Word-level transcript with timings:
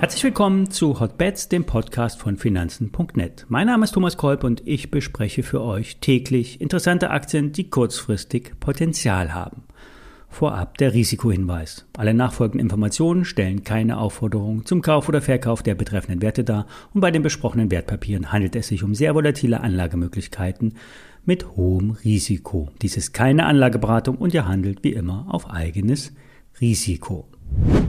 Herzlich 0.00 0.24
willkommen 0.24 0.70
zu 0.70 0.98
Hotbets, 0.98 1.48
dem 1.50 1.66
Podcast 1.66 2.18
von 2.18 2.38
Finanzen.net. 2.38 3.44
Mein 3.48 3.66
Name 3.66 3.84
ist 3.84 3.92
Thomas 3.92 4.16
Kolb 4.16 4.44
und 4.44 4.66
ich 4.66 4.90
bespreche 4.90 5.42
für 5.42 5.60
euch 5.60 5.98
täglich 5.98 6.60
interessante 6.60 7.10
Aktien, 7.10 7.52
die 7.52 7.68
kurzfristig 7.68 8.58
Potenzial 8.60 9.34
haben. 9.34 9.64
Vorab 10.30 10.78
der 10.78 10.94
Risikohinweis. 10.94 11.86
Alle 11.98 12.14
nachfolgenden 12.14 12.64
Informationen 12.64 13.24
stellen 13.24 13.64
keine 13.64 13.98
Aufforderung 13.98 14.64
zum 14.64 14.80
Kauf 14.80 15.08
oder 15.08 15.20
Verkauf 15.20 15.62
der 15.62 15.74
betreffenden 15.74 16.22
Werte 16.22 16.44
dar 16.44 16.66
und 16.94 17.00
bei 17.00 17.10
den 17.10 17.22
besprochenen 17.22 17.70
Wertpapieren 17.70 18.32
handelt 18.32 18.56
es 18.56 18.68
sich 18.68 18.82
um 18.82 18.94
sehr 18.94 19.14
volatile 19.14 19.60
Anlagemöglichkeiten 19.60 20.74
mit 21.26 21.56
hohem 21.56 21.90
Risiko. 21.90 22.70
Dies 22.80 22.96
ist 22.96 23.12
keine 23.12 23.44
Anlageberatung 23.44 24.16
und 24.16 24.32
ihr 24.32 24.46
handelt 24.46 24.84
wie 24.84 24.92
immer 24.92 25.26
auf 25.28 25.50
eigenes 25.50 26.12
Risiko. 26.60 27.26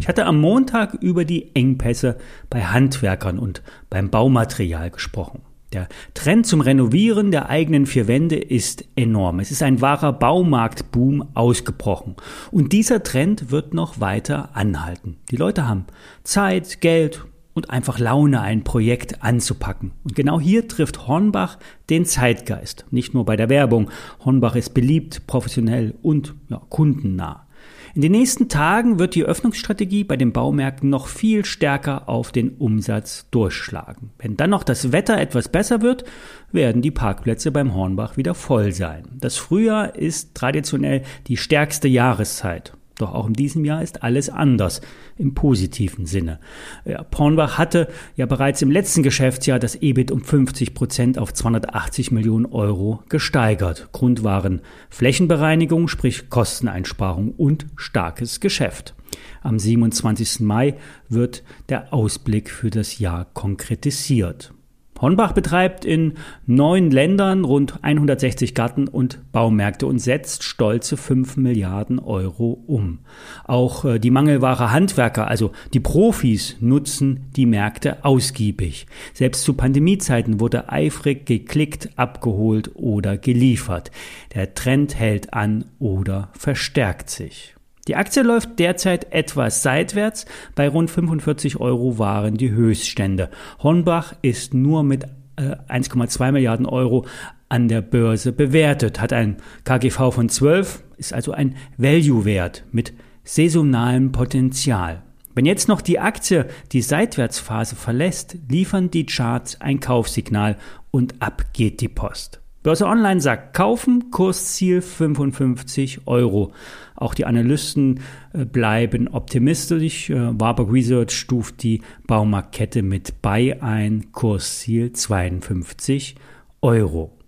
Ich 0.00 0.08
hatte 0.08 0.24
am 0.24 0.40
Montag 0.40 0.94
über 0.94 1.26
die 1.26 1.54
Engpässe 1.54 2.16
bei 2.48 2.64
Handwerkern 2.64 3.38
und 3.38 3.62
beim 3.90 4.10
Baumaterial 4.10 4.90
gesprochen. 4.90 5.42
Der 5.72 5.88
Trend 6.14 6.46
zum 6.46 6.60
Renovieren 6.60 7.30
der 7.30 7.48
eigenen 7.48 7.86
vier 7.86 8.08
Wände 8.08 8.36
ist 8.36 8.84
enorm. 8.96 9.38
Es 9.38 9.52
ist 9.52 9.62
ein 9.62 9.80
wahrer 9.80 10.12
Baumarktboom 10.12 11.28
ausgebrochen. 11.34 12.16
Und 12.50 12.72
dieser 12.72 13.04
Trend 13.04 13.52
wird 13.52 13.72
noch 13.72 14.00
weiter 14.00 14.50
anhalten. 14.54 15.18
Die 15.30 15.36
Leute 15.36 15.68
haben 15.68 15.86
Zeit, 16.24 16.80
Geld 16.80 17.24
und 17.54 17.70
einfach 17.70 18.00
Laune, 18.00 18.40
ein 18.40 18.64
Projekt 18.64 19.22
anzupacken. 19.22 19.92
Und 20.02 20.16
genau 20.16 20.40
hier 20.40 20.66
trifft 20.66 21.06
Hornbach 21.06 21.58
den 21.88 22.04
Zeitgeist. 22.04 22.86
Nicht 22.90 23.14
nur 23.14 23.24
bei 23.24 23.36
der 23.36 23.48
Werbung. 23.48 23.90
Hornbach 24.24 24.56
ist 24.56 24.74
beliebt, 24.74 25.26
professionell 25.28 25.94
und 26.02 26.34
ja, 26.48 26.60
kundennah. 26.68 27.46
In 27.94 28.02
den 28.02 28.12
nächsten 28.12 28.48
Tagen 28.48 28.98
wird 28.98 29.14
die 29.14 29.24
Öffnungsstrategie 29.24 30.04
bei 30.04 30.16
den 30.16 30.32
Baumärkten 30.32 30.90
noch 30.90 31.08
viel 31.08 31.44
stärker 31.44 32.08
auf 32.08 32.30
den 32.30 32.50
Umsatz 32.50 33.26
durchschlagen. 33.30 34.10
Wenn 34.18 34.36
dann 34.36 34.50
noch 34.50 34.62
das 34.62 34.92
Wetter 34.92 35.18
etwas 35.18 35.48
besser 35.48 35.82
wird, 35.82 36.04
werden 36.52 36.82
die 36.82 36.92
Parkplätze 36.92 37.50
beim 37.50 37.74
Hornbach 37.74 38.16
wieder 38.16 38.34
voll 38.34 38.72
sein. 38.72 39.04
Das 39.20 39.36
Frühjahr 39.36 39.96
ist 39.96 40.34
traditionell 40.34 41.02
die 41.26 41.36
stärkste 41.36 41.88
Jahreszeit. 41.88 42.74
Doch 43.00 43.14
auch 43.14 43.26
in 43.26 43.32
diesem 43.32 43.64
Jahr 43.64 43.82
ist 43.82 44.02
alles 44.02 44.28
anders 44.28 44.80
im 45.16 45.34
positiven 45.34 46.04
Sinne. 46.06 46.38
Ja, 46.84 47.02
Pornbach 47.02 47.56
hatte 47.56 47.88
ja 48.16 48.26
bereits 48.26 48.60
im 48.62 48.70
letzten 48.70 49.02
Geschäftsjahr 49.02 49.58
das 49.58 49.76
EBIT 49.76 50.10
um 50.10 50.22
50 50.22 50.74
Prozent 50.74 51.18
auf 51.18 51.32
280 51.32 52.10
Millionen 52.10 52.46
Euro 52.46 53.02
gesteigert. 53.08 53.88
Grund 53.92 54.22
waren 54.22 54.60
Flächenbereinigung, 54.90 55.88
sprich 55.88 56.28
Kosteneinsparung 56.28 57.32
und 57.32 57.66
starkes 57.76 58.40
Geschäft. 58.40 58.94
Am 59.42 59.58
27. 59.58 60.40
Mai 60.40 60.74
wird 61.08 61.42
der 61.68 61.94
Ausblick 61.94 62.50
für 62.50 62.70
das 62.70 62.98
Jahr 62.98 63.26
konkretisiert. 63.32 64.52
Hornbach 65.00 65.32
betreibt 65.32 65.84
in 65.84 66.14
neun 66.46 66.90
Ländern 66.90 67.44
rund 67.44 67.82
160 67.82 68.54
Garten- 68.54 68.88
und 68.88 69.20
Baumärkte 69.32 69.86
und 69.86 69.98
setzt 69.98 70.42
stolze 70.42 70.96
5 70.96 71.36
Milliarden 71.36 71.98
Euro 71.98 72.62
um. 72.66 72.98
Auch 73.44 73.84
äh, 73.84 73.98
die 73.98 74.10
Mangelware 74.10 74.72
Handwerker, 74.72 75.28
also 75.28 75.52
die 75.72 75.80
Profis, 75.80 76.56
nutzen 76.60 77.30
die 77.36 77.46
Märkte 77.46 78.04
ausgiebig. 78.04 78.86
Selbst 79.14 79.44
zu 79.44 79.54
Pandemiezeiten 79.54 80.40
wurde 80.40 80.70
eifrig 80.70 81.26
geklickt, 81.26 81.90
abgeholt 81.96 82.70
oder 82.74 83.16
geliefert. 83.16 83.90
Der 84.34 84.54
Trend 84.54 84.94
hält 84.96 85.32
an 85.32 85.64
oder 85.78 86.28
verstärkt 86.34 87.10
sich. 87.10 87.54
Die 87.88 87.96
Aktie 87.96 88.22
läuft 88.22 88.58
derzeit 88.58 89.12
etwas 89.12 89.62
seitwärts. 89.62 90.26
Bei 90.54 90.68
rund 90.68 90.90
45 90.90 91.58
Euro 91.60 91.98
waren 91.98 92.36
die 92.36 92.50
Höchststände. 92.50 93.30
Hornbach 93.62 94.14
ist 94.22 94.54
nur 94.54 94.82
mit 94.82 95.04
äh, 95.36 95.56
1,2 95.68 96.32
Milliarden 96.32 96.66
Euro 96.66 97.06
an 97.48 97.68
der 97.68 97.82
Börse 97.82 98.32
bewertet, 98.32 99.00
hat 99.00 99.12
ein 99.12 99.38
KGV 99.64 100.12
von 100.12 100.28
12, 100.28 100.84
ist 100.98 101.12
also 101.12 101.32
ein 101.32 101.56
Value-Wert 101.78 102.64
mit 102.70 102.92
saisonalem 103.24 104.12
Potenzial. 104.12 105.02
Wenn 105.34 105.46
jetzt 105.46 105.68
noch 105.68 105.80
die 105.80 105.98
Aktie 105.98 106.46
die 106.72 106.82
Seitwärtsphase 106.82 107.76
verlässt, 107.76 108.36
liefern 108.48 108.90
die 108.90 109.06
Charts 109.06 109.60
ein 109.60 109.80
Kaufsignal 109.80 110.56
und 110.90 111.20
ab 111.20 111.52
geht 111.52 111.80
die 111.80 111.88
Post. 111.88 112.40
Börse 112.62 112.86
Online 112.86 113.22
sagt 113.22 113.54
kaufen, 113.54 114.10
Kursziel 114.10 114.82
55 114.82 116.06
Euro. 116.06 116.52
Auch 116.94 117.14
die 117.14 117.24
Analysten 117.24 118.00
äh, 118.34 118.44
bleiben 118.44 119.08
optimistisch. 119.08 120.10
Äh, 120.10 120.38
Warburg 120.38 120.70
Research 120.70 121.12
stuft 121.12 121.62
die 121.62 121.80
Baumarktkette 122.06 122.82
mit 122.82 123.22
bei 123.22 123.62
ein, 123.62 124.12
Kursziel 124.12 124.92
52 124.92 126.16
Euro. 126.60 127.19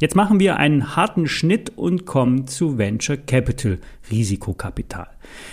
Jetzt 0.00 0.16
machen 0.16 0.40
wir 0.40 0.56
einen 0.56 0.96
harten 0.96 1.28
Schnitt 1.28 1.72
und 1.76 2.04
kommen 2.04 2.48
zu 2.48 2.78
Venture 2.78 3.16
Capital, 3.16 3.78
Risikokapital. 4.10 5.06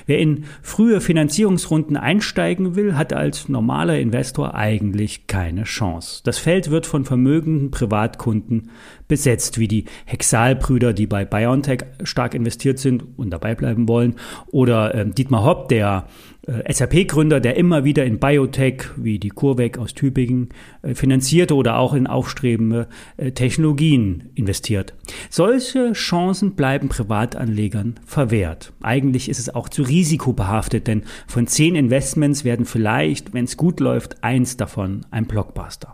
Wer 0.07 0.19
in 0.19 0.45
frühe 0.63 0.99
Finanzierungsrunden 0.99 1.95
einsteigen 1.95 2.75
will, 2.75 2.97
hat 2.97 3.13
als 3.13 3.49
normaler 3.49 3.99
Investor 3.99 4.55
eigentlich 4.55 5.27
keine 5.27 5.63
Chance. 5.63 6.21
Das 6.23 6.39
Feld 6.39 6.71
wird 6.71 6.87
von 6.87 7.05
vermögenden 7.05 7.69
Privatkunden 7.69 8.71
besetzt, 9.07 9.59
wie 9.59 9.67
die 9.67 9.85
Hexalbrüder, 10.05 10.93
die 10.93 11.07
bei 11.07 11.23
BioNTech 11.23 11.83
stark 12.03 12.33
investiert 12.33 12.79
sind 12.79 13.03
und 13.17 13.29
dabei 13.29 13.53
bleiben 13.53 13.87
wollen, 13.87 14.15
oder 14.47 14.95
äh, 14.95 15.07
Dietmar 15.07 15.43
Hopp, 15.43 15.69
der 15.69 16.07
SAP-Gründer, 16.47 17.39
der 17.39 17.55
immer 17.55 17.83
wieder 17.83 18.03
in 18.03 18.19
Biotech 18.19 18.85
wie 18.97 19.19
die 19.19 19.29
CureVac 19.29 19.77
aus 19.77 19.93
Tübingen 19.93 20.49
äh, 20.81 20.95
finanzierte 20.95 21.55
oder 21.55 21.77
auch 21.77 21.93
in 21.93 22.07
aufstrebende 22.07 22.87
äh, 23.17 23.31
Technologien 23.31 24.29
investiert. 24.33 24.95
Solche 25.29 25.93
Chancen 25.93 26.55
bleiben 26.55 26.89
Privatanlegern 26.89 27.99
verwehrt. 28.05 28.73
Eigentlich 28.81 29.29
ist 29.29 29.39
es 29.39 29.53
auch 29.53 29.69
zu 29.69 29.83
risikobehaftet, 29.83 30.87
denn 30.87 31.03
von 31.27 31.45
zehn 31.45 31.75
Investments 31.75 32.43
werden 32.43 32.65
vielleicht, 32.65 33.33
wenn 33.33 33.45
es 33.45 33.57
gut 33.57 33.79
läuft, 33.79 34.23
eins 34.23 34.57
davon 34.57 35.05
ein 35.11 35.27
Blockbuster. 35.27 35.93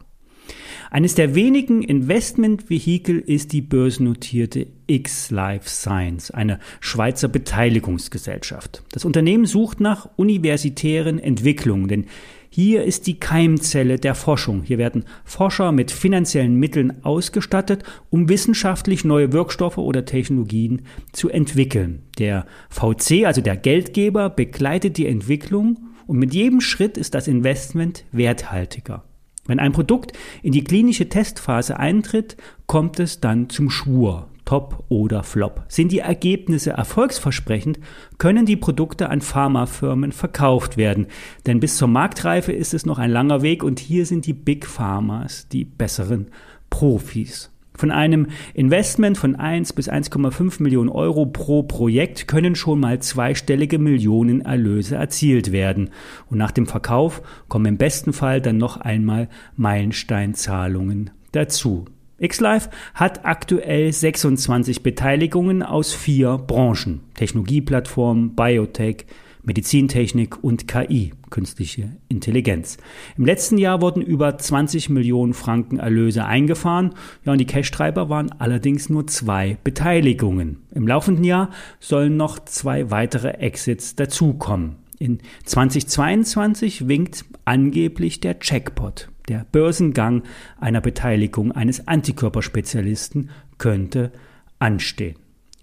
Eines 0.90 1.16
der 1.16 1.36
wenigen 1.36 1.84
Investmentvehikel 1.84 3.20
ist 3.20 3.52
die 3.52 3.62
börsennotierte 3.62 4.68
X-Life 4.88 5.68
Science, 5.68 6.31
eine 6.31 6.59
Schweizer 6.80 7.28
Beteiligungsgesellschaft. 7.28 8.84
Das 8.92 9.03
Unternehmen 9.03 9.46
sucht 9.46 9.81
nach 9.81 10.09
universitären 10.16 11.20
Entwicklungen, 11.20 11.88
denn 11.90 12.06
hier 12.50 12.86
ist 12.86 13.06
die 13.06 13.20
Keimzelle 13.20 14.00
der 14.00 14.16
Forschung. 14.16 14.64
Hier 14.64 14.78
werden 14.78 15.03
Forscher 15.25 15.74
mit 15.74 15.92
finanziellen 15.92 16.56
Mitteln 16.56 17.04
ausgestattet, 17.04 17.84
um 18.09 18.30
wissenschaftlich 18.30 19.04
neue 19.04 19.34
Wirkstoffe 19.34 19.78
oder 19.78 20.06
Technologien 20.06 20.84
zu 21.12 21.30
entwickeln. 21.30 22.04
Der 22.18 22.46
VC, 22.69 23.25
also 23.25 23.42
der 23.42 23.58
Geldgeber, 23.58 24.30
begleitet 24.30 24.98
die 24.98 25.08
Entwicklung 25.08 25.80
und 26.08 26.18
mit 26.18 26.34
jedem 26.34 26.62
Schritt 26.62 26.98
ist 26.98 27.14
das 27.14 27.28
Investment 27.28 28.06
werthaltiger. 28.14 29.04
Wenn 29.47 29.59
ein 29.59 29.72
Produkt 29.72 30.13
in 30.44 30.52
die 30.52 30.63
klinische 30.63 31.09
Testphase 31.09 31.80
eintritt, 31.80 32.38
kommt 32.68 33.00
es 33.00 33.19
dann 33.19 33.50
zum 33.50 33.69
Schwur, 33.69 34.28
Top 34.46 34.85
oder 34.88 35.24
Flop. 35.24 35.66
Sind 35.68 35.91
die 35.91 36.00
Ergebnisse 36.00 36.72
erfolgsversprechend, 36.72 37.80
können 38.18 38.46
die 38.46 38.56
Produkte 38.56 39.09
an 39.09 39.22
Pharmafirmen 39.22 40.12
verkauft 40.12 40.78
werden. 40.78 41.07
Denn 41.46 41.59
bis 41.59 41.78
zur 41.78 41.88
Marktreife 41.90 42.52
ist 42.52 42.74
es 42.74 42.86
noch 42.86 42.97
ein 42.97 43.12
langer 43.12 43.41
Weg 43.41 43.63
und 43.63 43.80
hier 43.80 44.06
sind 44.06 44.25
die 44.25 44.34
Big 44.34 44.66
Pharmas 44.66 45.47
die 45.50 45.66
besseren 45.66 46.28
Profis. 46.69 47.52
Von 47.78 47.92
einem 47.92 48.28
Investment 48.56 49.20
von 49.20 49.36
1 49.36 49.74
bis 49.74 49.88
1,5 49.88 50.62
Millionen 50.64 50.90
Euro 50.90 51.28
pro 51.28 51.62
Projekt 51.62 52.28
können 52.28 52.56
schon 52.56 52.80
mal 52.80 53.00
zweistellige 53.00 53.78
Millionenerlöse 53.78 54.96
erzielt 54.96 55.51
werden. 55.51 55.92
Und 56.30 56.40
nach 56.40 56.51
dem 56.51 56.66
Verkauf 56.66 57.22
kommen 57.48 57.68
im 57.68 57.78
besten 57.78 58.13
Fall 58.13 58.42
dann 58.42 58.57
noch 58.57 58.78
einmal 58.78 59.30
Meilensteinzahlungen 59.56 61.12
dazu. 61.31 61.86
XLife 62.19 62.69
hat 62.96 63.25
aktuell 63.25 63.94
26 63.94 64.81
Beteiligungen 64.81 65.62
aus 65.62 65.94
vier 65.94 66.40
Branchen. 66.40 67.01
Technologieplattformen, 67.13 68.36
Biotech, 68.36 69.06
Medizintechnik 69.44 70.44
und 70.44 70.68
KI, 70.68 71.13
künstliche 71.29 71.97
Intelligenz. 72.09 72.77
Im 73.18 73.25
letzten 73.25 73.57
Jahr 73.57 73.81
wurden 73.81 74.01
über 74.01 74.38
20 74.38 74.89
Millionen 74.89 75.33
Franken 75.33 75.79
Erlöse 75.79 76.25
eingefahren. 76.25 76.94
Ja, 77.25 77.31
und 77.33 77.38
die 77.39 77.45
Cash-Treiber 77.45 78.09
waren 78.09 78.31
allerdings 78.31 78.89
nur 78.89 79.07
zwei 79.07 79.57
Beteiligungen. 79.63 80.63
Im 80.74 80.88
laufenden 80.88 81.24
Jahr 81.24 81.50
sollen 81.79 82.18
noch 82.18 82.39
zwei 82.39 82.91
weitere 82.91 83.29
Exits 83.29 83.95
dazukommen. 83.95 84.77
In 85.00 85.19
2022 85.45 86.88
winkt 86.88 87.25
angeblich 87.45 88.19
der 88.19 88.38
Jackpot. 88.41 89.09
Der 89.27 89.45
Börsengang 89.51 90.24
einer 90.59 90.81
Beteiligung 90.81 91.51
eines 91.51 91.88
Antikörperspezialisten 91.88 93.29
könnte 93.57 94.12
anstehen. 94.59 95.15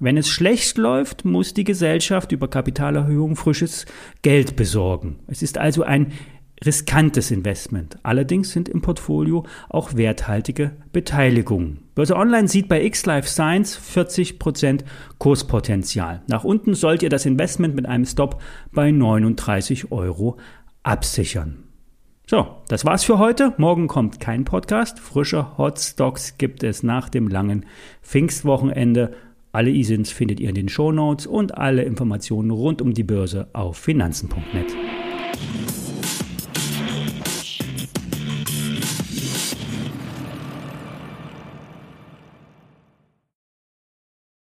Wenn 0.05 0.19
es 0.19 0.29
schlecht 0.29 0.77
läuft, 0.77 1.25
muss 1.25 1.55
die 1.55 1.65
Gesellschaft 1.65 2.31
über 2.31 2.47
Kapitalerhöhung 2.47 3.37
frisches 3.37 3.87
Geld 4.21 4.55
besorgen. 4.55 5.21
Es 5.29 5.41
ist 5.41 5.57
also 5.57 5.83
ein 5.83 6.13
riskantes 6.63 7.31
Investment. 7.31 7.97
Allerdings 8.03 8.53
sind 8.53 8.69
im 8.69 8.83
Portfolio 8.83 9.47
auch 9.71 9.95
werthaltige 9.95 10.73
Beteiligungen. 10.93 11.85
Börse 11.95 12.17
Online 12.17 12.49
sieht 12.49 12.69
bei 12.69 12.85
X 12.85 13.07
Life 13.07 13.27
Science 13.27 13.81
40% 13.81 14.85
Kurspotenzial. 15.17 16.21
Nach 16.27 16.45
unten 16.45 16.75
sollt 16.75 17.03
ihr 17.03 17.09
das 17.09 17.25
Investment 17.25 17.75
mit 17.75 17.87
einem 17.87 18.05
Stop 18.05 18.43
bei 18.73 18.91
39 18.91 19.91
Euro 19.91 20.37
absichern. 20.83 21.65
So, 22.27 22.57
das 22.69 22.85
war's 22.85 23.05
für 23.05 23.19
heute. 23.19 23.55
Morgen 23.57 23.89
kommt 23.89 24.21
kein 24.21 24.45
Podcast. 24.45 25.01
Frische 25.01 25.57
Hot 25.57 25.79
Stocks 25.81 26.37
gibt 26.37 26.63
es 26.63 26.83
nach 26.83 27.09
dem 27.09 27.27
langen 27.27 27.65
Pfingstwochenende. 28.03 29.15
Alle 29.55 29.71
ISINs 29.71 30.11
findet 30.11 30.41
ihr 30.41 30.49
in 30.49 30.57
den 30.57 30.69
Show 30.69 30.91
Notes 30.91 31.29
und 31.29 31.57
alle 31.57 31.85
Informationen 31.85 32.51
rund 32.51 32.83
um 32.83 32.93
die 32.93 33.05
Börse 33.05 33.47
auf 33.53 33.77
finanzen.net. 33.77 34.84